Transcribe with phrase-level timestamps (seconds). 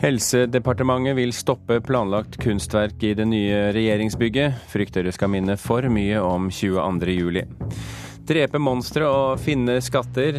[0.00, 4.62] Helsedepartementet vil stoppe planlagt kunstverk i det nye regjeringsbygget.
[4.72, 7.42] Frykter det skal minne for mye om 22.07.
[8.24, 10.38] Drepe monstre og finne skatter.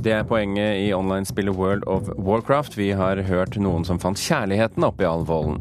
[0.00, 2.78] Det er poenget i online-spillet World of Warcraft.
[2.80, 5.60] Vi har hørt noen som fant kjærligheten oppi all volden.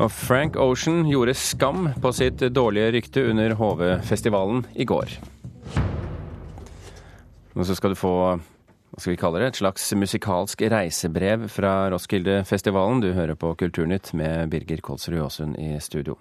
[0.00, 5.12] Og Frank Ocean gjorde skam på sitt dårlige rykte under HV-festivalen i går.
[7.52, 8.14] Og så skal du få
[8.90, 13.02] hva skal vi kalle det, et slags musikalsk reisebrev fra Roskilde-festivalen.
[13.04, 16.18] Du hører på Kulturnytt med Birger Kolsrud Aasund i studio.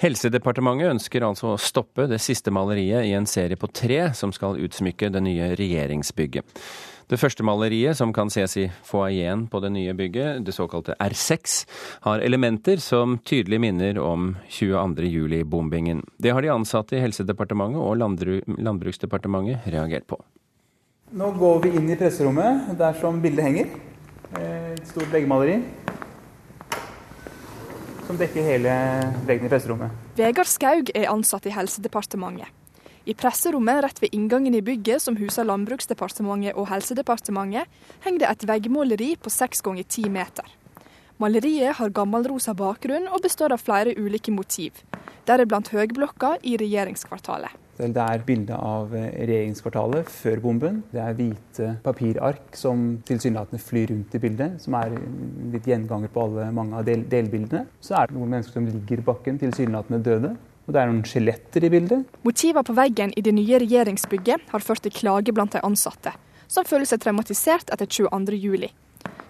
[0.00, 4.60] Helsedepartementet ønsker altså å stoppe det siste maleriet i en serie på tre som skal
[4.60, 6.62] utsmykke det nye regjeringsbygget.
[7.12, 11.56] Det første maleriet, som kan ses i foajeen på det nye bygget, det såkalte R6,
[12.06, 16.00] har elementer som tydelig minner om 22.07-bombingen.
[16.16, 20.22] Det har de ansatte i Helsedepartementet og Landbruksdepartementet reagert på.
[21.12, 23.72] Nå går vi inn i presserommet, der som bildet henger.
[24.40, 25.58] Et stort veggmaleri
[28.06, 28.72] som dekker hele
[29.28, 29.92] veggen i presserommet.
[30.16, 32.48] Vegard Skaug er ansatt i Helsedepartementet.
[33.04, 37.68] I presserommet rett ved inngangen i bygget som huser Landbruksdepartementet og Helsedepartementet,
[38.06, 40.48] henger det et veggmåleri på seks ganger ti meter.
[41.20, 44.80] Maleriet har gammelrosa bakgrunn og består av flere ulike motiv,
[45.28, 47.61] deriblant høgblokka i regjeringskvartalet.
[47.82, 50.82] Det er bilde av eh, regjeringskvartalet før bomben.
[50.92, 54.94] Det er hvite papirark som tilsynelatende flyr rundt i bildet, som er
[55.52, 57.66] litt gjenganger på alle, mange av del delbildene.
[57.82, 60.34] Så er det noen mennesker som ligger i bakken, tilsynelatende døde.
[60.62, 62.12] Og det er noen skjeletter i bildet.
[62.22, 66.14] Motivene på veggen i det nye regjeringsbygget har ført til klage blant de ansatte,
[66.46, 68.70] som føler seg traumatisert etter 22.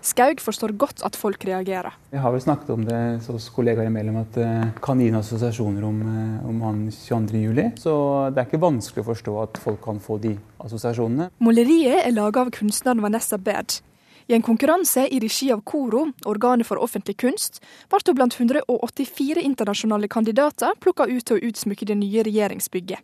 [0.02, 1.94] Skaug forstår godt at folk reagerer.
[2.10, 5.22] Jeg har vel snakket om det hos kollegaer imellom at det eh, kan gi noen
[5.22, 7.78] assosiasjoner om, eh, om han 22.07.
[7.84, 7.94] Så
[8.34, 11.30] det er ikke vanskelig å forstå at folk kan få de assosiasjonene.
[11.38, 13.78] Måleriet er laga av kunstneren Vanessa Baird.
[14.26, 19.42] I en konkurranse i regi av KORO, organet for offentlig kunst, ble hun blant 184
[19.42, 23.02] internasjonale kandidater plukka ut til å utsmykke det nye regjeringsbygget.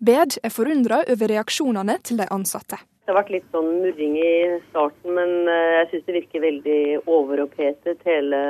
[0.00, 2.80] Baird er forundra over reaksjonene til de ansatte.
[3.06, 4.30] Det har vært litt sånn murring i
[4.72, 8.40] starten, men eh, jeg syns det virker veldig overopphetet, hele,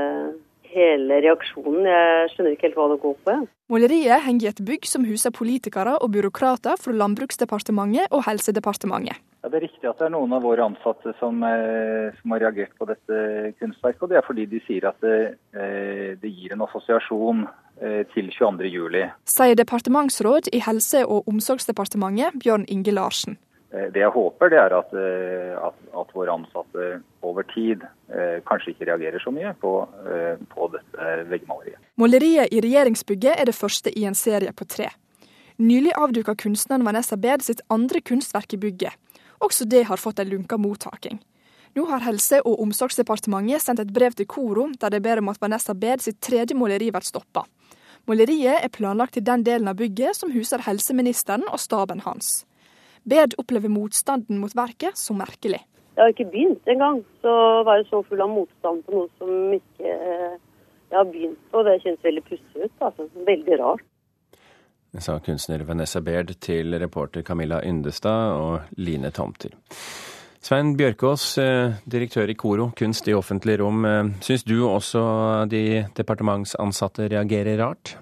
[0.72, 1.84] hele reaksjonen.
[1.84, 3.34] Jeg skjønner ikke helt hva det går på.
[3.68, 9.20] Måleriet henger i et bygg som huser politikere og byråkrater fra Landbruksdepartementet og Helsedepartementet.
[9.44, 12.46] Ja, det er riktig at det er noen av våre ansatte som, eh, som har
[12.48, 14.02] reagert på dette kunstverket.
[14.02, 17.44] og Det er fordi de sier at det, eh, det gir en assosiasjon
[17.76, 19.10] til 22.07.
[19.28, 23.36] Sier departementsråd i Helse- og omsorgsdepartementet Bjørn Inge Larsen.
[23.75, 26.91] Eh, det jeg håper, det er at, eh, at, at våre ansatte
[27.27, 29.72] over tid eh, kanskje ikke reagerer så mye på,
[30.06, 31.81] eh, på dette veggmaleriet.
[31.99, 34.91] Måleriet i regjeringsbygget er det første i en serie på tre.
[35.59, 38.93] Nylig avduka kunstneren Vanessa Bed sitt andre kunstverk i bygget.
[39.41, 41.19] Også det har fått en lunka mottaking.
[41.77, 45.41] Nå har Helse- og omsorgsdepartementet sendt et brev til Koro der de ber om at
[45.41, 47.44] Vanessa Bed sitt tredje måleri blir stoppa.
[48.06, 52.47] Måleriet er planlagt i den delen av bygget som huser helseministeren og staben hans.
[53.06, 55.62] Bed opplever motstanden mot verket som merkelig.
[55.96, 59.54] Jeg har ikke begynt engang, så å være så full av motstand på noe som
[59.56, 60.34] ikke eh,
[60.90, 62.74] jeg har begynt på, det kjennes veldig pussig ut.
[62.84, 63.06] Altså.
[63.26, 63.86] Veldig rart.
[64.96, 69.56] Det sa kunstner Vanessa Baird til reporter Camilla Yndestad og Line Tomter.
[70.40, 73.84] Svein Bjørkås, eh, direktør i KORO, kunst i offentlig rom.
[73.84, 77.96] Eh, syns du også de departementsansatte reagerer rart?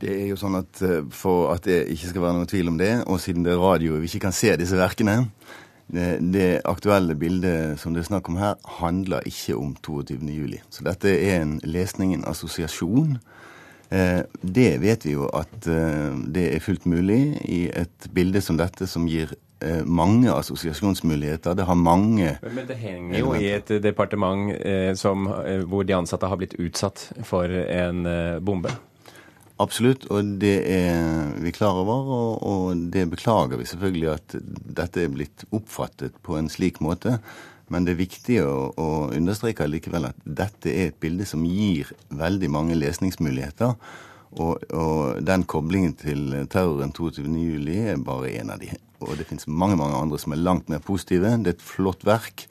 [0.00, 2.78] Det er jo sånn at eh, For at det ikke skal være noen tvil om
[2.80, 5.22] det, og siden det er radio vi ikke kan se disse verkene
[5.90, 10.60] det, det, aktuelle bildet som det er snakk om her, handler ikke om 22.07.
[10.70, 13.16] Så dette er en lesning, en assosiasjon.
[13.90, 18.60] Eh, det vet vi jo at eh, det er fullt mulig i et bilde som
[18.60, 19.34] dette, som gir
[19.84, 21.52] mange assosiasjonsmuligheter.
[21.52, 24.54] Det har mange Men det henger jo i et departement
[24.96, 25.26] som,
[25.68, 28.06] hvor de ansatte har blitt utsatt for en
[28.40, 28.72] bombe.
[29.60, 32.10] Absolutt, og det er vi klar over.
[32.16, 34.36] Og, og, det beklager vi selvfølgelig at
[34.80, 37.18] dette er blitt oppfattet på en slik måte.
[37.70, 41.92] Men det er viktig å, å understreke likevel at dette er et bilde som gir
[42.08, 43.76] veldig mange lesningsmuligheter.
[44.40, 48.72] Og, og den koblingen til terroren 22.07 er bare én av de.
[49.04, 51.36] Og det finnes mange, mange andre som er langt mer positive.
[51.44, 52.46] Det er et flott verk.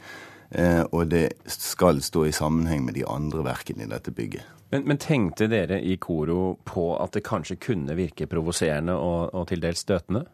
[0.50, 4.59] Eh, og det skal stå i sammenheng med de andre verkene i dette bygget.
[4.70, 9.48] Men, men, tenkte dere i Koro på at det kanskje kunne virke provoserende og, og
[9.50, 10.26] til dels støtende?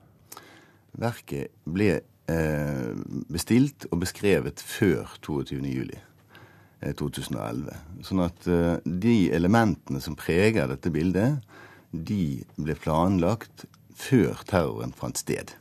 [1.00, 1.94] Verket ble
[2.32, 2.92] eh,
[3.32, 5.96] bestilt og beskrevet før 22.07.
[6.94, 7.72] 2011.
[7.72, 11.40] Eh, sånn at eh, de elementene som preger dette bildet,
[11.92, 13.66] de ble planlagt
[13.96, 15.56] før terroren fant sted.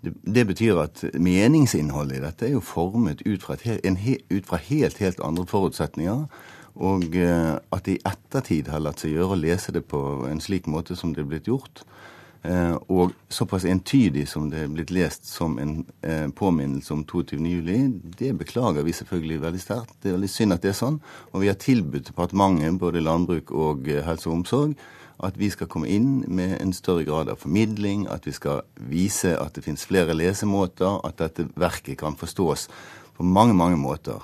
[0.00, 4.46] Det, det, betyr at meningsinnholdet i dette er jo formet ut fra, et, en, ut
[4.46, 6.28] fra helt, helt andre forutsetninger.
[6.78, 10.42] Og eh, at det i ettertid har latt seg gjøre å lese det på en
[10.42, 11.82] slik måte som det er blitt gjort.
[12.46, 18.14] Eh, og såpass entydig som det er blitt lest som en eh, påminnelse om 22.07,
[18.20, 19.96] det beklager vi selvfølgelig veldig sterkt.
[19.98, 21.00] Det er veldig synd at det er sånn.
[21.32, 24.78] Og vi har tilbudt departementet, både landbruk og helse og omsorg,
[25.18, 29.34] at vi skal komme inn med en større grad av formidling, at vi skal vise
[29.34, 32.68] at det finnes flere lesemåter, at dette verket kan forstås
[33.18, 34.22] på mange, mange måter.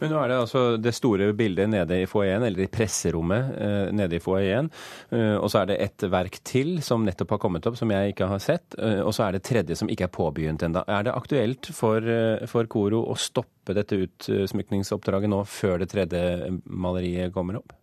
[0.00, 3.92] Men nå er det altså det store bildet nede i foajeen, eller i presserommet eh,
[3.94, 4.70] nede i foajeen.
[5.14, 8.14] Eh, og så er det et verk til som nettopp har kommet opp, som jeg
[8.14, 8.78] ikke har sett.
[8.78, 10.84] Eh, og så er det tredje som ikke er påbegynt ennå.
[10.88, 16.52] Er det aktuelt for, eh, for Koro å stoppe dette utsmykningsoppdraget nå, før det tredje
[16.64, 17.76] maleriet kommer opp?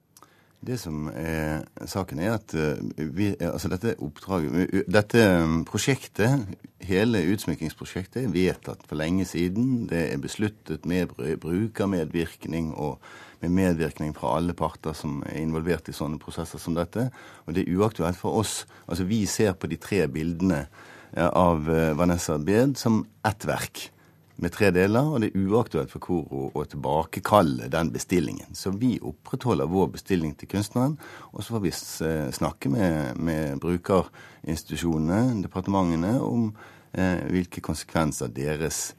[0.61, 6.43] Det som er saken, er at eh, vi, altså dette oppdraget Dette um, prosjektet,
[6.85, 9.87] hele utsmykkingsprosjektet, er vedtatt for lenge siden.
[9.89, 11.09] Det er besluttet med
[11.41, 12.99] brukermedvirkning og
[13.41, 17.07] med medvirkning fra alle parter som er involvert i sånne prosesser som dette.
[17.47, 18.67] Og det er uaktuelt for oss.
[18.85, 20.67] Altså Vi ser på de tre bildene
[21.15, 23.87] eh, av eh, Vanessa Bed som ett verk
[24.35, 28.55] med tre deler, og det er uaktuelt for Koro å tilbakekalle den bestillingen.
[28.57, 30.97] Så vi opprettholder vår bestilling til kunstneren,
[31.31, 31.73] og så får vi
[32.07, 36.49] eh, snakke med, med brukerinstitusjonene, departementene, om
[36.93, 38.91] eh, hvilke konsekvenser deres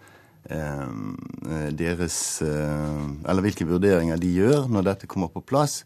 [0.50, 0.88] eh,
[1.72, 5.82] deres eh, Eller hvilke vurderinger de gjør når dette kommer på plass.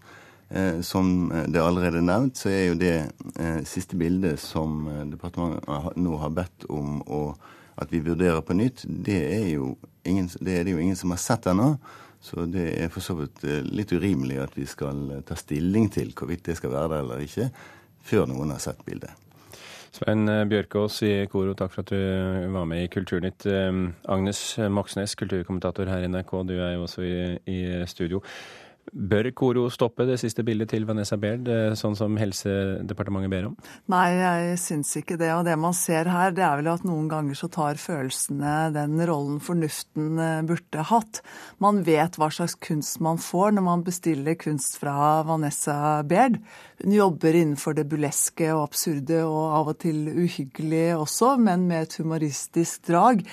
[0.49, 2.96] Eh, som det allerede er nevnt, så er jo det
[3.34, 7.22] eh, siste bildet som departementet nå har bedt om å
[7.76, 9.52] at vi vurderer på nytt, det er,
[10.08, 11.75] ingen, det er det jo ingen som har sett ennå.
[12.26, 15.90] Så det er for så vidt eh, litt urimelig at vi skal eh, ta stilling
[15.94, 17.50] til hvorvidt det skal være der eller ikke,
[18.06, 19.12] før noen har sett bildet.
[19.94, 23.46] Svein eh, Bjørkås i Koro, takk for at du var med i Kulturnytt.
[23.46, 24.43] Agnes
[24.73, 27.17] Moxnes, kulturkommentator her i NRK, du er jo også i,
[27.52, 28.23] i studio.
[28.93, 33.56] Bør Koro stoppe det siste bildet til Vanessa Baird, eh, sånn som Helsedepartementet ber om?
[33.93, 35.33] Nei, jeg syns ikke det.
[35.35, 38.97] Og det man ser her, det er vel at noen ganger så tar følelsene den
[39.09, 41.23] rollen fornuften eh, burde hatt.
[41.62, 46.38] Man vet hva slags kunst man får når man bestiller kunst fra Vanessa Baird.
[46.85, 51.88] Hun jobber innenfor det buleske og absurde og av og til uhyggelige også, men med
[51.88, 53.25] et humoristisk drag.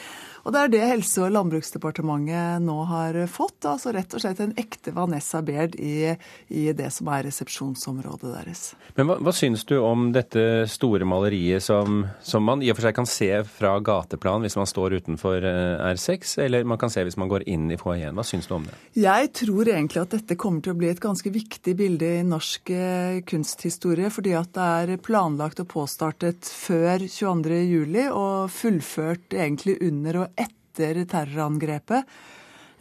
[0.43, 3.63] Og det er det Helse- og landbruksdepartementet nå har fått.
[3.63, 6.11] altså Rett og slett en ekte Vanessa Baird i,
[6.51, 8.63] i det som er resepsjonsområdet deres.
[8.97, 12.89] Men hva, hva syns du om dette store maleriet som, som, man i og for
[12.89, 17.05] seg kan se fra gateplan hvis man står utenfor eh, R6, eller man kan se
[17.07, 18.19] hvis man går inn i foajeen?
[18.19, 18.75] Hva syns du om det?
[18.99, 22.73] Jeg tror egentlig at dette kommer til å bli et ganske viktig bilde i norsk
[22.75, 28.11] eh, kunsthistorie, fordi at det er planlagt og påstartet før 22.07.
[28.11, 30.32] og fullført egentlig under og
[30.73, 32.09] etter terrorangrepet.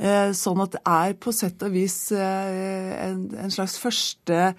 [0.03, 4.55] Eh, sånn at det er på sett og vis eh, en, en slags første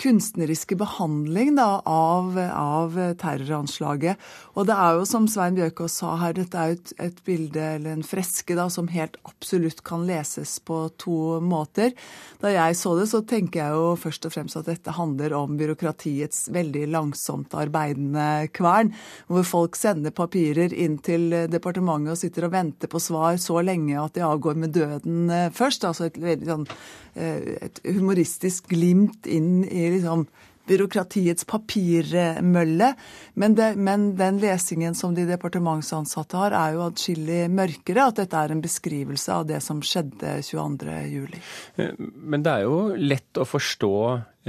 [0.00, 4.20] kunstneriske behandling da, av, av, terroranslaget.
[4.56, 7.98] Og det er jo som Svein Bjørkås sa her, dette er et, et, bilde eller
[7.98, 11.92] en freske da, som helt absolutt kan leses på to måter.
[12.40, 15.58] Da jeg så det, så tenker jeg jo først og fremst at dette handler om
[15.60, 18.94] byråkratiets veldig langsomt arbeidende kvern,
[19.28, 24.00] hvor folk sender papirer inn til departementet og sitter og venter på svar så lenge
[24.00, 25.84] at de avgår med døden eh, først.
[25.84, 26.68] Altså et veldig sånn
[27.14, 30.26] Eh, et humoristisk glimt inn i liksom
[30.70, 32.94] byråkratiets papirmølle.
[33.34, 38.06] Men, det, men, den lesingen som de departementsansatte har, er jo atskillig mørkere.
[38.10, 41.38] At dette er en beskrivelse av det som skjedde 22.07.
[41.76, 43.94] Eh, men det er jo lett å forstå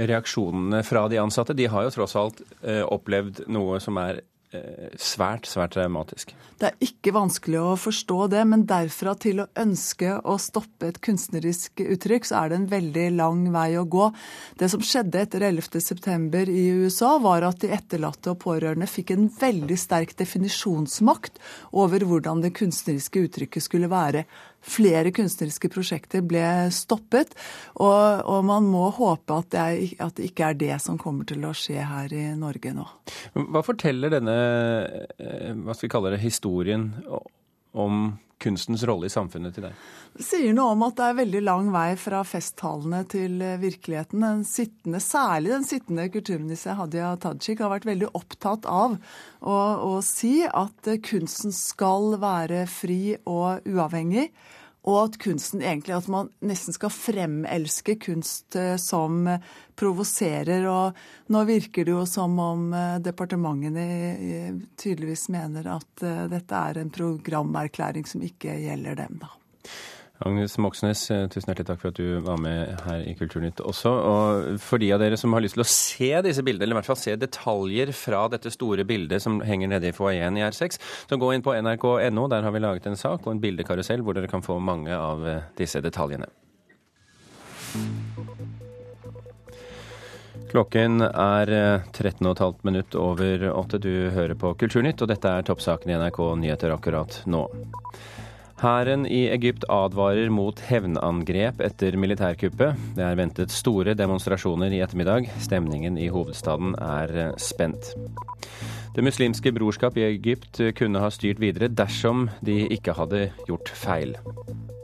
[0.02, 1.56] reaksjonene fra de ansatte.
[1.58, 4.22] De har jo tross alt eh, opplevd noe som er
[5.00, 6.32] svært, svært traumatisk.
[6.60, 11.00] Det er ikke vanskelig å forstå det, men derfra til å ønske å stoppe et
[11.02, 14.10] kunstnerisk uttrykk, så er det en veldig lang vei å gå.
[14.60, 19.28] Det som skjedde etter 11.9 i USA, var at de etterlatte og pårørende fikk en
[19.40, 21.42] veldig sterk definisjonsmakt
[21.72, 24.26] over hvordan det kunstneriske uttrykket skulle være.
[24.62, 27.34] Flere kunstneriske prosjekter ble stoppet,
[27.82, 31.26] og, og man må håpe at det, er, at det, ikke er det som kommer
[31.28, 32.86] til å skje her i Norge nå.
[33.34, 34.36] Hva forteller denne
[35.18, 36.90] eh, hva skal vi kalle det, historien
[37.72, 38.04] om
[38.42, 39.82] kunstens rolle i samfunnet til deg?
[40.12, 44.24] Det sier noe om at det er veldig lang vei fra festtalene til eh, virkeligheten.
[44.24, 48.98] Den sittende, særlig den sittende kulturminister Hadia Tajik har vært veldig opptatt av
[49.40, 49.58] å,
[49.88, 54.28] å si at kunsten skal være fri og uavhengig
[54.82, 59.28] Og at kunsten egentlig At man nesten skal fremelske kunst eh, som
[59.78, 60.66] provoserer.
[60.70, 62.72] Og nå virker det jo som om
[63.02, 63.86] departementene
[64.78, 69.30] tydeligvis mener at dette er en programerklæring som ikke gjelder dem, da.
[70.26, 73.90] Agnes Moxnes, eh, tusen hjertelig takk for at du var med her i Kulturnytt også.
[73.90, 76.80] Og for de av dere som har lyst til å se disse bildene, eller i
[76.80, 80.78] hvert fall se detaljer fra dette store bildet som henger nede i foajeen i R6,
[81.10, 82.28] så gå inn på nrk.no.
[82.32, 85.26] Der har vi laget en sak og en bildekarusell hvor dere kan få mange av
[85.26, 86.30] eh, disse detaljene.
[90.52, 91.48] Klokken er
[91.96, 93.78] 13,5 eh, minutt over åtte.
[93.80, 97.46] Du hører på Kulturnytt, og dette er toppsaken i NRK Nyheter akkurat nå.
[98.62, 102.76] Hæren i Egypt advarer mot hevnangrep etter militærkuppet.
[102.94, 105.26] Det er ventet store demonstrasjoner i ettermiddag.
[105.42, 107.90] Stemningen i hovedstaden er eh, spent.
[108.94, 114.14] Det muslimske brorskap i Egypt kunne ha styrt videre dersom de ikke hadde gjort feil.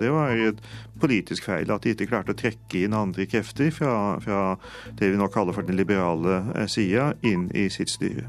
[0.00, 0.58] Det var et
[0.98, 3.92] politisk feil at de ikke klarte å trekke inn andre krefter fra,
[4.24, 4.56] fra
[4.98, 8.26] det vi nå kaller for den liberale eh, sida, inn i sitt styre.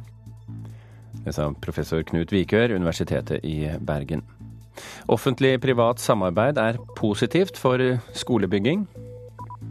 [1.25, 4.21] Det sa professor Knut Vikør, Universitetet i Bergen.
[5.11, 7.81] Offentlig-privat samarbeid er positivt for
[8.17, 8.87] skolebygging.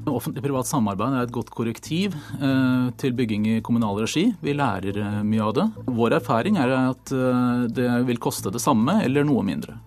[0.09, 4.29] Offentlig-privat samarbeid er et godt korrektiv eh, til bygging i kommunal regi.
[4.45, 5.67] Vi lærer eh, mye av det.
[5.99, 9.79] Vår erfaring er at eh, det vil koste det samme eller noe mindre.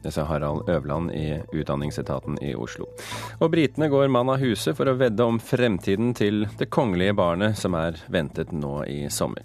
[0.00, 2.86] Det sa Harald Øvland i Utdanningsetaten i Oslo.
[3.40, 7.60] Og britene går mann av huset for å vedde om fremtiden til det kongelige barnet
[7.60, 9.44] som er ventet nå i sommer.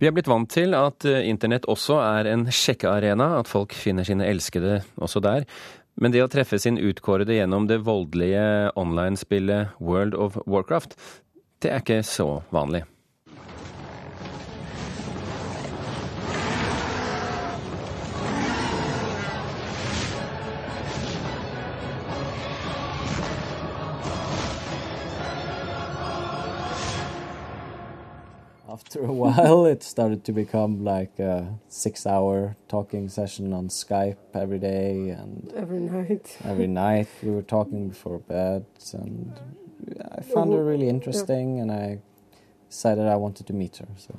[0.00, 4.06] Vi er blitt vant til at eh, internett også er en sjekkearena, at folk finner
[4.08, 5.44] sine elskede også der.
[6.00, 10.96] Men det å treffe sin utkårede gjennom det voldelige online-spillet World of Warcraft,
[11.60, 12.86] det er ikke så vanlig.
[28.90, 34.58] After a while, it started to become like a six-hour talking session on Skype every
[34.58, 36.38] day and every night.
[36.44, 39.32] every night we were talking before bed, and
[40.18, 42.00] I found her really interesting, and I
[42.68, 43.86] decided I wanted to meet her.
[43.96, 44.14] So.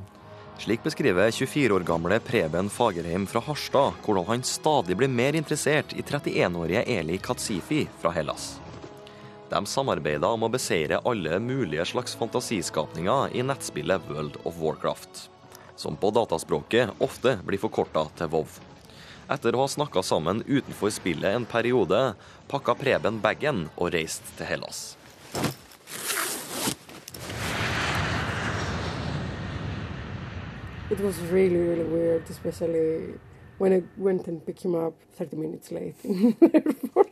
[0.58, 5.94] Slik beskriver 24 år gamle Preben Fagerheim fra Harstad hvordan han stadig blir mer interessert
[5.94, 8.61] i 31-årige Eli Katsifi fra Hellas.
[9.52, 15.26] De samarbeider om å beseire alle mulige slags fantasiskapninger i nettspillet World of Warcraft,
[15.76, 18.48] som på dataspråket ofte blir forkorta til WoW.
[19.28, 22.00] Etter å ha snakka sammen utenfor spillet en periode,
[22.48, 24.96] pakka Preben bagen og reiste til Hellas.
[30.92, 33.20] It was really, really weird, especially
[33.58, 37.11] when I went and picked him up 30 minutes late in the airport.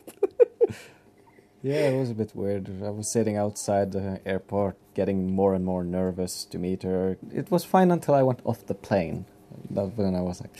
[1.62, 2.70] Yeah, it was a bit weird.
[2.82, 7.18] I was sitting outside the airport, getting more and more nervous to meet her.
[7.34, 9.26] It was fine until I went off the plane.
[9.68, 10.56] That's when I was like,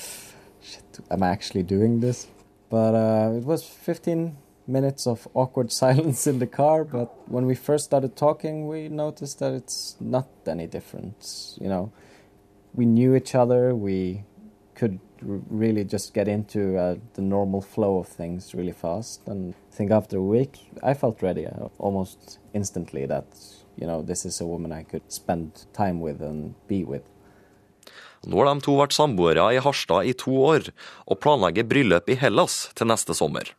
[0.63, 2.27] shit, am I actually doing this?
[2.69, 6.85] But uh, it was 15 minutes of awkward silence in the car.
[6.85, 11.57] But when we first started talking, we noticed that it's not any different.
[11.59, 11.93] You know,
[12.75, 13.75] we knew each other.
[13.75, 14.25] We
[14.75, 19.21] could really just get into uh, the normal flow of things really fast.
[19.27, 23.27] And I think after a week, I felt ready uh, almost instantly that,
[23.77, 27.03] you know, this is a woman I could spend time with and be with.
[28.21, 30.67] Nå har de to vært samboere i Harstad i to år,
[31.09, 33.55] og planlegger bryllup i Hellas til neste sommer.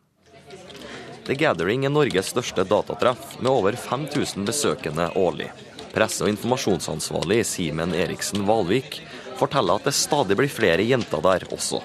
[1.26, 5.50] The Gathering er Norges største datatreff, med over 5000 besøkende årlig.
[5.96, 9.02] Presse- og informasjonsansvarlig Simen Eriksen Valvik
[9.42, 11.82] forteller at det stadig blir flere jenter der også.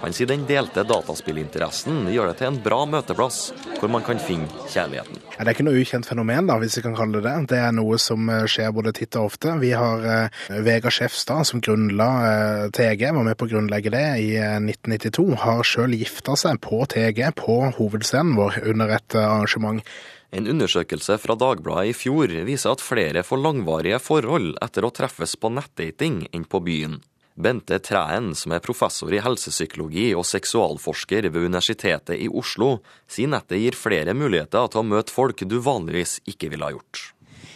[0.00, 4.48] Han sier den delte dataspillinteressen gjør det til en bra møteplass, hvor man kan finne
[4.72, 5.18] kjærligheten.
[5.34, 7.50] Det er ikke noe ukjent fenomen, da, hvis vi kan kalle det det.
[7.52, 9.52] Det er noe som eh, skjer både titt og ofte.
[9.60, 14.06] Vi har eh, Vegard Skjefstad, som grunnla eh, TG, var med på å grunnlegge det
[14.24, 15.26] i 1992.
[15.34, 19.84] Eh, har sjøl gifta seg på TG, på hovedscenen vår, under et eh, arrangement.
[20.30, 25.34] En undersøkelse fra Dagbladet i fjor viser at flere får langvarige forhold etter å treffes
[25.34, 27.00] på nettdating enn på byen.
[27.40, 32.76] Bente Træen, som er professor i helsepsykologi og seksualforsker ved Universitetet i Oslo,
[33.10, 37.08] sier nettet gir flere muligheter til å møte folk du vanligvis ikke ville ha gjort.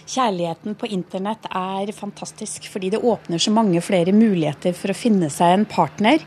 [0.04, 5.30] Kjærligheten på internett er fantastisk, fordi det åpner så mange flere muligheter for å finne
[5.32, 6.20] seg en partner.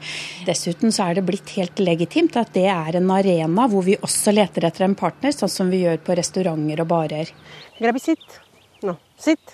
[0.47, 4.33] Dessuten så er det blitt helt legitimt at det er en arena hvor vi også
[4.33, 7.29] leter etter en partner, sånn som vi gjør på restauranter og barer.
[7.77, 8.39] Grabbi, sitt.
[8.81, 9.53] Nå, sitt.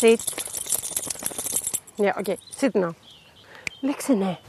[0.00, 0.32] Sitt.
[2.00, 2.32] Ja, OK.
[2.56, 2.94] Sitt nå.
[3.84, 4.40] Legg seg ned.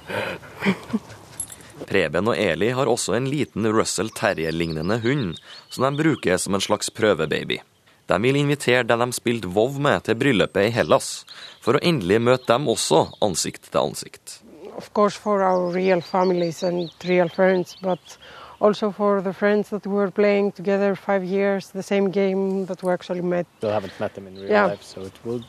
[1.90, 5.36] Preben og Eli har også en liten Russell Terrier-lignende hund,
[5.70, 7.60] som de bruker som en slags prøvebaby.
[8.08, 11.24] De vil invitere den de spilte WoW med til bryllupet i Hellas,
[11.64, 14.40] for å endelig møte dem også ansikt til ansikt.
[14.76, 18.18] Of course, for our real families and real friends, but
[18.60, 22.92] also for the friends that were playing together five years, the same game that we
[22.92, 23.46] actually met.
[23.60, 24.68] Still haven't met them in real Yeah.
[24.72, 25.44] life, so it will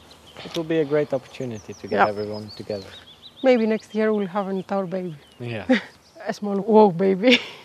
[0.44, 2.08] it will be a great opportunity to get Yeah.
[2.08, 2.90] everyone together.
[3.42, 5.64] Maybe next year we'll have an tower baby, Yeah.
[6.28, 7.38] a small wow baby.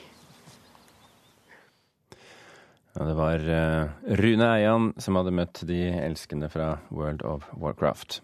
[3.00, 8.18] Ja, det var eh, Rune Eian som hadde møtt de elskende fra World of Warcraft.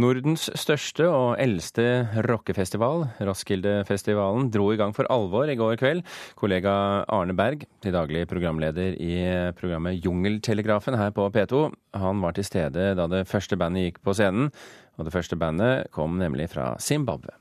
[0.00, 1.84] Nordens største og eldste
[2.24, 6.00] rockefestival, Roskildefestivalen, dro i gang for alvor i går kveld.
[6.40, 6.72] Kollega
[7.12, 9.20] Arne Berg, til daglig programleder i
[9.60, 11.68] programmet Jungeltelegrafen her på P2,
[12.00, 14.48] han var til stede da det første bandet gikk på scenen.
[14.96, 17.36] Og det første bandet kom nemlig fra Zimbabwe.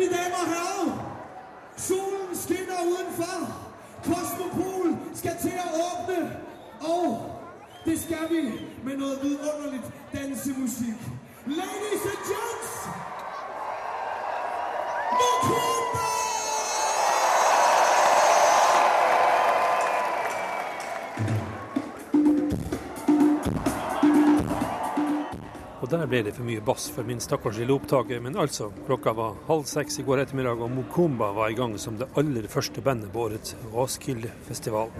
[0.00, 1.16] Mine damer og herrer,
[1.76, 3.40] solen skinner udenfor.
[4.04, 6.20] Kosmopol skal til å åpne.
[6.80, 7.18] Og
[7.84, 8.40] det skal vi
[8.84, 11.04] med noe vidunderligt dansemusikk.
[11.46, 12.72] Ladies and gents,
[15.20, 16.09] Mokumba!
[25.90, 28.20] Der ble det for mye bass for min stakkars lille opptaker.
[28.22, 31.96] Men altså, klokka var halv seks i går ettermiddag, og Mokumba var i gang som
[31.98, 34.92] det aller første bandet på årets Roskilde-festival.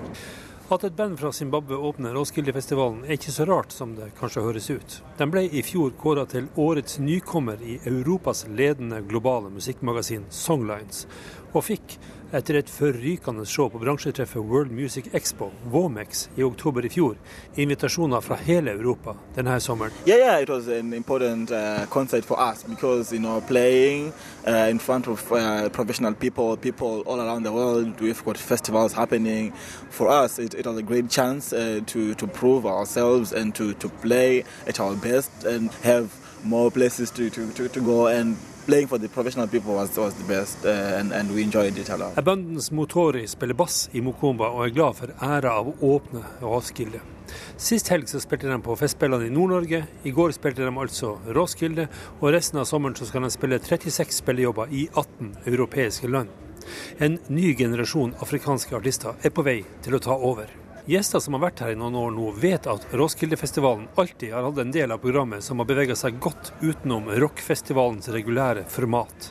[0.70, 4.68] At et band fra Zimbabwe åpner Roskilde-festivalen er ikke så rart som det kanskje høres
[4.70, 4.98] ut.
[5.18, 11.06] De ble i fjor kåra til årets nykommer i Europas ledende globale musikkmagasin Songlines,
[11.52, 11.98] og fikk,
[12.30, 17.16] etter et forrykende show på bransjetreffet World Music Expo, Womex, i oktober i fjor,
[17.58, 19.92] invitasjoner fra hele Europa denne sommeren.
[20.06, 21.86] Yeah, yeah, it was an important uh,
[22.24, 24.12] for us because you know playing
[24.46, 28.00] uh, front of uh, professional people, people all around the world.
[28.00, 28.94] We've got festivals.
[29.90, 33.74] For us, it, it was a great chance uh, to to prove ourselves and to
[33.74, 33.88] to
[35.02, 38.36] best and have more places to to, to, to go and.
[38.66, 41.88] Playing for the professional people was, was the best, uh, and, and we enjoyed it
[41.88, 42.18] a lot.
[42.18, 45.94] Abundance Motori spiller bass i Mokumba og er glad for æra av å
[46.42, 47.00] Roskilde.
[47.56, 49.82] Sist helg så spilte de på Festspillene i Nord-Norge.
[50.04, 51.88] I går de altså Roskilde,
[52.20, 56.28] og resten av sommeren så skal de spille 36 spillejobber i 18 europeiske land.
[56.98, 60.50] En ny generasjon afrikanske artister er på vei til å ta over.
[60.86, 64.60] Gjester som har vært her i noen år nå, vet at Roskildefestivalen alltid har hatt
[64.62, 69.28] en del av programmet som har bevega seg godt utenom rockfestivalens regulære format.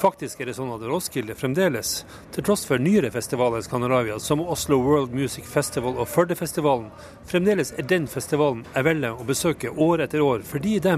[0.00, 1.90] Faktisk er det sånn at Roskilde fremdeles,
[2.32, 6.88] til tross for nyere festivaler i Skandinavia, som Oslo World Music Festival og Førdefestivalen,
[7.28, 10.96] fremdeles er den festivalen jeg velger å besøke år etter år, fordi de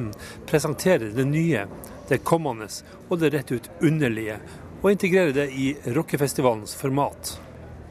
[0.51, 1.67] presenterer det nye,
[2.11, 2.71] det kommende
[3.09, 4.39] og det rett ut underlige,
[4.81, 7.39] og integrerer det i rockefestivalens format.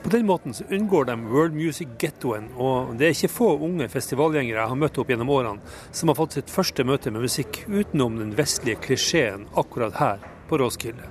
[0.08, 3.90] På den måten så unngår de World Music Gettoen, og det er ikke få unge
[3.92, 5.60] festivalgjengere jeg har møtt opp gjennom årene
[5.92, 10.62] som har fått sitt første møte med musikk utenom den vestlige klisjeen akkurat her på
[10.64, 11.04] Roskilde.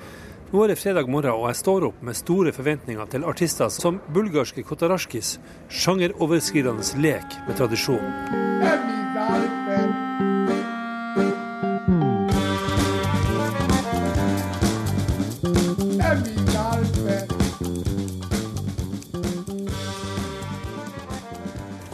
[0.49, 4.01] Nå er det fredag morgen, og jeg står opp med store forventninger til artister som
[4.17, 5.37] bulgarske Kotarashkis,
[5.69, 8.17] sjangeroverskridende lek med tradisjonen.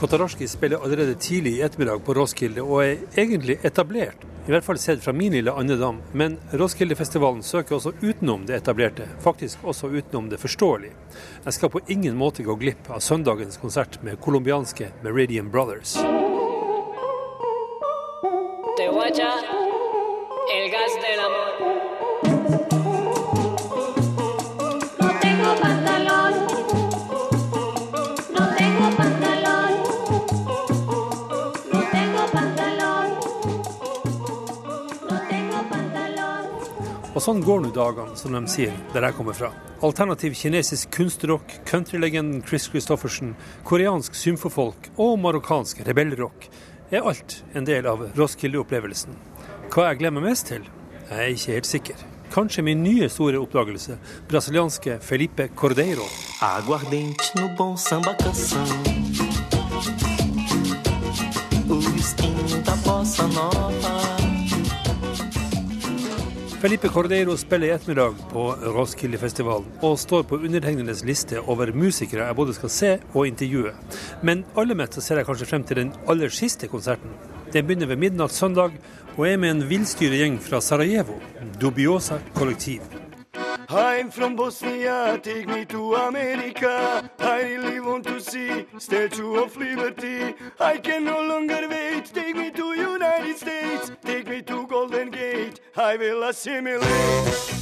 [0.03, 4.81] Kotarashki spiller allerede tidlig i ettermiddag på Roskilde og er egentlig etablert, i hvert fall
[4.83, 6.01] sett fra min lille andedam.
[6.19, 10.97] Men Roskildefestivalen søker også utenom det etablerte, faktisk også utenom det forståelige.
[11.45, 15.95] Jeg skal på ingen måte gå glipp av søndagens konsert med colombianske Meridian Brothers.
[18.75, 19.31] Det guacha
[37.23, 39.53] Sånn går nå dagene, som de sier der jeg kommer fra.
[39.87, 46.49] Alternativ kinesisk kunstrock, countrylegenden Chris Christoffersen, koreansk symfofolk og marokkansk rebellrock
[46.91, 49.15] er alt en del av Roskilde-opplevelsen.
[49.71, 50.67] Hva jeg glemmer mest til?
[51.13, 52.03] Jeg er ikke helt sikker.
[52.35, 56.09] Kanskje min nye store oppdagelse, brasilianske Felipe Cordeiro.
[56.43, 58.67] Aguardente no bom samba canção.
[61.71, 63.72] O espinho da bossa nova.
[66.63, 68.43] Felipe Cordeiro spiller i ettermiddag på
[68.77, 73.75] Roskildefestivalen og står på undertegnedes liste over musikere jeg både skal se og intervjue.
[74.23, 77.19] Men aller mest ser jeg kanskje frem til den aller siste konserten.
[77.51, 78.79] Den begynner ved midnatt søndag
[79.17, 81.19] og er med en villstyregjeng fra Sarajevo,
[81.59, 83.02] Dubiosa kollektiv.
[83.75, 87.11] I'm from Bosnia, take me to America.
[87.19, 90.35] I really want to see Statue of Liberty.
[90.61, 92.05] I can no longer wait.
[92.13, 93.91] Take me to United States.
[94.05, 95.61] Take me to Golden Gate.
[95.75, 97.62] I will assimilate.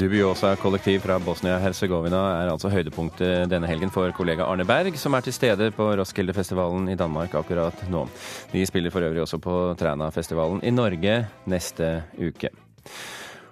[0.00, 5.26] Dubiosa kollektiv fra Bosnia-Hercegovina er altså høydepunktet denne helgen for kollega Arne Berg, som er
[5.26, 8.06] til stede på Roskilde-festivalen i Danmark akkurat nå.
[8.48, 11.18] De spiller for øvrig også på Træna-festivalen i Norge
[11.52, 12.48] neste uke.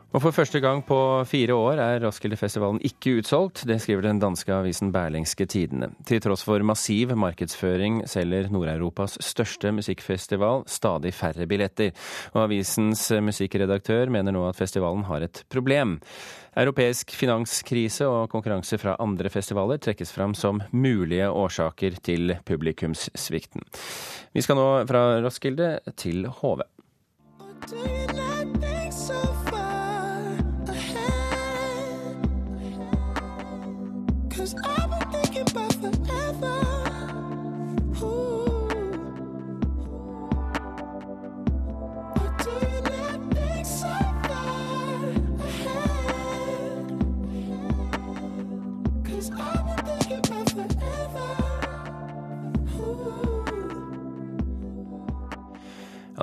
[0.09, 0.97] Og For første gang på
[1.29, 3.67] fire år er Roskilde-festivalen ikke utsolgt.
[3.69, 5.91] Det skriver den danske avisen Berlingske Tidene.
[6.09, 11.93] Til tross for massiv markedsføring selger Nord-Europas største musikkfestival stadig færre billetter.
[12.33, 15.99] Og avisens musikkredaktør mener nå at festivalen har et problem.
[16.57, 23.69] Europeisk finanskrise og konkurranse fra andre festivaler trekkes fram som mulige årsaker til publikumssvikten.
[24.33, 26.65] Vi skal nå fra Roskilde til HV.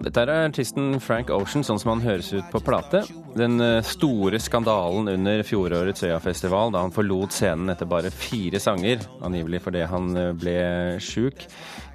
[0.06, 3.00] Dette er artisten Frank Ocean, sånn som han høres ut på plate.
[3.34, 9.02] Den eh, store skandalen under fjorårets Øyafestival, da han forlot scenen etter bare fire sanger,
[9.26, 10.60] angivelig fordi han eh, ble
[11.02, 11.48] sjuk.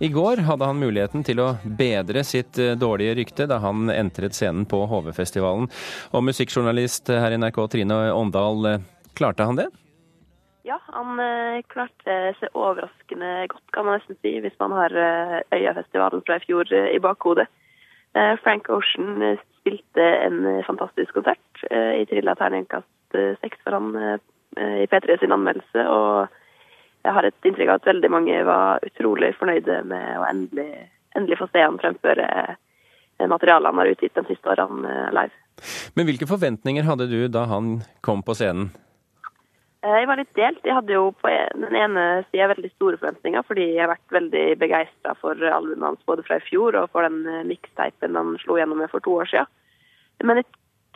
[0.02, 4.34] I går hadde han muligheten til å bedre sitt eh, dårlige rykte da han entret
[4.34, 5.70] scenen på HV-festivalen.
[6.10, 8.72] Og musikkjournalist her i NRK, Trine Åndal,
[9.14, 9.68] klarte han det?
[10.66, 11.14] Ja, han
[11.70, 14.98] klarte seg overraskende godt, kan man nesten si, hvis man har
[15.54, 17.46] Øyafestivalen fra i fjor i bakhodet.
[18.12, 21.38] Eh, Frank Ocean eh, spilte en eh, fantastisk konsert
[21.70, 24.20] i Trilla terningkast seks for han
[24.56, 26.30] i P3 sin anmeldelse, og
[27.04, 30.86] jeg har et inntrykk av at veldig mange var utrolig fornøyde med å endelig,
[31.18, 32.28] endelig få se han fremføre
[33.28, 35.36] materialet han har utgitt de siste årene live.
[35.98, 38.70] Men hvilke forventninger hadde du da han kom på scenen?
[39.82, 40.60] Eh, Jeg var litt delt.
[40.64, 44.44] Jeg hadde jo på den ene sida veldig store forventninger, fordi jeg har vært veldig
[44.60, 48.82] begeistra for albumet hans både fra i fjor og for den miksteipen han slo gjennom
[48.82, 49.48] med for to år siden.
[50.22, 50.50] Men jeg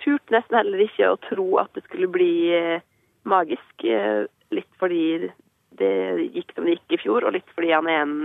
[0.04, 2.80] turte nesten heller ikke å tro at det skulle bli eh,
[3.24, 3.84] magisk.
[3.84, 5.32] eh, Litt fordi
[5.80, 5.90] det
[6.36, 8.18] gikk som det gikk i fjor, og litt fordi han er en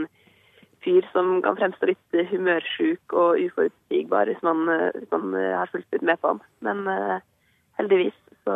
[0.83, 5.55] fyr som kan fremstå litt eh, humørsjuk og uforutsigbar hvis man, eh, hvis man eh,
[5.55, 6.41] har fulgt litt med på ham.
[6.61, 7.23] Men eh,
[7.79, 8.55] heldigvis så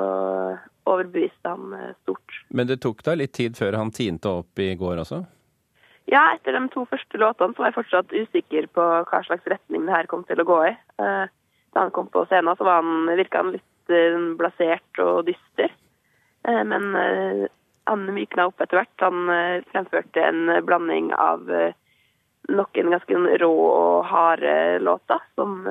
[0.89, 2.39] overbeviste han eh, stort.
[2.49, 5.23] Men det tok da litt tid før han tinte opp i går også?
[6.11, 9.85] Ja, etter de to første låtene så var jeg fortsatt usikker på hva slags retning
[9.87, 10.73] det her kom til å gå i.
[11.03, 11.25] Eh,
[11.73, 15.71] Da han kom på scenen, så var han, virka han litt eh, blasert og dyster.
[16.43, 16.89] Men
[17.87, 18.99] han mykna opp etter hvert.
[18.99, 24.51] Han fremførte en blanding av noen ganske rå og harde
[24.83, 25.63] låter, som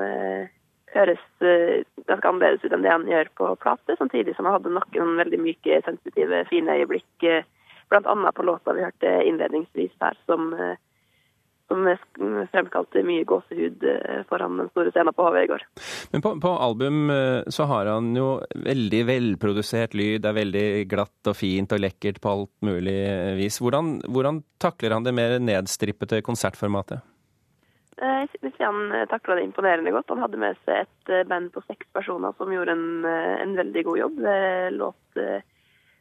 [0.95, 4.73] høres eh, ganske annerledes ut enn det han gjør på plate, samtidig som han hadde
[4.75, 7.43] noen veldig myke, sensitive, fine øyeblikk, bl.a.
[7.91, 10.75] blant annet på låta vi hørte innledningsvis her, som, eh,
[11.71, 11.85] som
[12.51, 15.65] fremkalte mye gåsehud eh, foran den store scenen på HV i går.
[16.13, 18.27] Men på, på album eh, så har han jo
[18.65, 23.33] veldig velprodusert lyd, det er veldig glatt og fint og lekkert på alt mulig eh,
[23.39, 23.61] vis.
[23.63, 27.03] Hvordan, hvordan takler han det mer nedstrippete konsertformatet?
[28.01, 30.09] Eh, Jeg synes han takla det imponerende godt.
[30.09, 33.57] Han hadde med seg et eh, band på seks personer som gjorde en, eh, en
[33.57, 34.21] veldig god jobb.
[34.25, 34.37] Det
[34.77, 35.41] låt eh,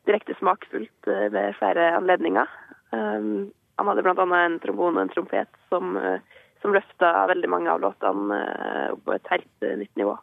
[0.09, 2.47] direkte smakfullt eh, ved flere anledninger.
[2.93, 3.51] Um,
[3.81, 4.25] Han hadde bl.a.
[4.45, 6.21] en trombone og en trompet som, eh,
[6.63, 10.17] som løfta veldig mange av låtene eh, opp på et helt eh, nytt nivå.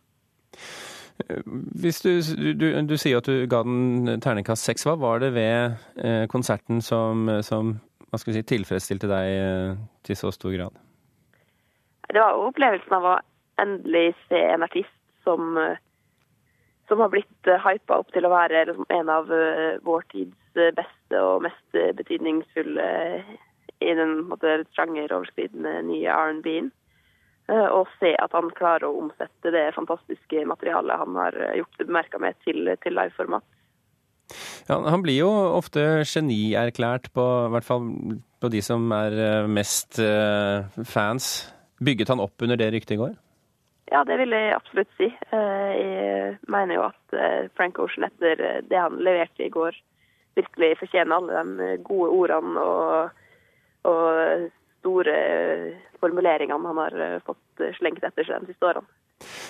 [1.82, 2.22] Hvis du,
[2.56, 6.80] du, du sier at du ga den terningkast seks, hva var det ved eh, konserten
[6.86, 7.74] som, som
[8.16, 10.78] si, tilfredsstilte deg eh, til så stor grad?
[12.14, 13.18] Det var opplevelsen av å
[13.62, 15.78] endelig se en artist som, eh,
[16.88, 20.38] som har blitt eh, hypa opp til å være liksom, en av eh, vår tids
[20.76, 22.86] beste og mest betydningsfulle
[23.80, 26.72] i den måte, sjangeroverskridende nye R&B-en.
[27.50, 32.36] Og se at han klarer å omsette det fantastiske materialet han har gjort bemerka med,
[32.44, 33.46] til, til liveformat.
[34.68, 37.88] Ja, han blir jo ofte genierklært på, i hvert fall
[38.42, 40.02] på de som er mest
[40.92, 41.32] fans.
[41.80, 43.16] Bygget han opp under det ryktet i går?
[43.90, 45.08] Ja, det vil jeg absolutt si.
[45.34, 49.78] Eh, Jeg mener jo at eh, Frank Ocean etter eh, det han leverte i går,
[50.38, 53.24] virkelig fortjener alle de gode ordene og,
[53.90, 54.46] og
[54.80, 55.16] store
[56.00, 58.88] formuleringene han har fått slengt etter seg de siste årene.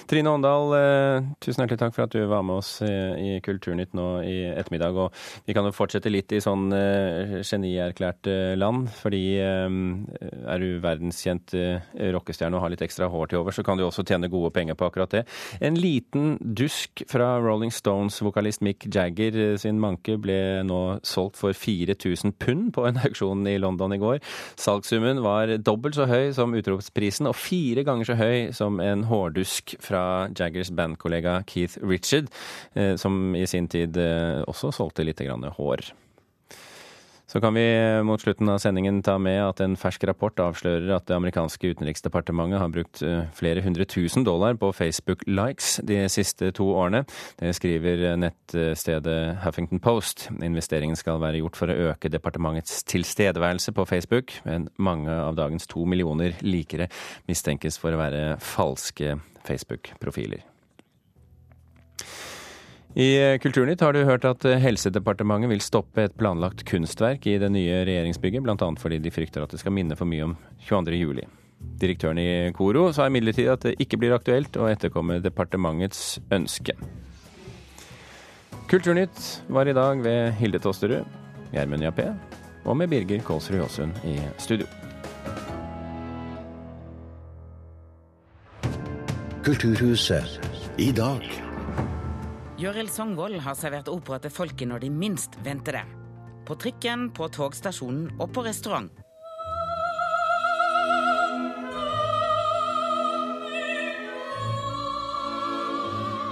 [0.10, 3.92] Trine Åndal, eh, tusen hjertelig takk for at du var med oss i, i Kulturnytt
[3.94, 4.96] nå i ettermiddag.
[4.98, 8.88] Og vi kan jo fortsette litt i sånn eh, genierklært eh, land.
[9.04, 9.76] Fordi eh,
[10.50, 13.84] er du verdenskjent eh, rockestjerne og har litt ekstra hår til over, så kan du
[13.86, 15.22] også tjene gode penger på akkurat det.
[15.62, 21.54] En liten dusk fra Rolling Stones-vokalist Mick Jagger eh, sin manke ble nå solgt for
[21.54, 24.18] 4000 pund på en auksjon i London i går.
[24.58, 29.78] Salgssummen var dobbelt så høy som utropsprisen, og fire ganger så høy som en hårdusk
[29.86, 29.99] fra
[30.38, 32.30] Jaggers bandkollega Keith Richard,
[32.74, 35.92] eh, som i sin tid eh, også solgte litt hår.
[37.30, 40.90] Så kan vi eh, mot slutten av sendingen ta med at en fersk rapport avslører
[40.96, 43.04] at det amerikanske utenriksdepartementet har brukt
[43.38, 47.04] flere hundre tusen dollar på Facebook-likes de siste to årene.
[47.38, 50.30] Det skriver nettstedet Huffington Post.
[50.42, 55.70] Investeringen skal være gjort for å øke departementets tilstedeværelse på Facebook, men mange av dagens
[55.70, 56.90] to millioner likere
[57.30, 60.46] mistenkes for å være falske Facebook-profiler.
[63.00, 67.84] I Kulturnytt har du hørt at Helsedepartementet vil stoppe et planlagt kunstverk i det nye
[67.86, 68.70] regjeringsbygget, bl.a.
[68.82, 70.34] fordi de frykter at det skal minne for mye om
[70.66, 70.98] 22.
[70.98, 71.28] juli.
[71.80, 76.76] Direktøren i Koro sa imidlertid at det ikke blir aktuelt å etterkomme departementets ønske.
[78.70, 81.08] Kulturnytt var i dag ved Hilde Tosterud,
[81.54, 82.12] Gjermund Jappé
[82.66, 84.89] og med Birger Kålsrud Jåsund i studio.
[89.50, 90.36] Kulturhuset
[90.78, 91.24] i dag.
[92.62, 95.82] Jørild Songvold har servert opera til folket når de minst venter det.
[96.46, 98.94] På trikken, på togstasjonen og på restaurant.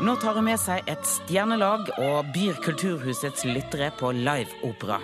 [0.05, 5.01] Nå tar hun med seg et stjernelag og byr Kulturhusets lyttere på liveopera.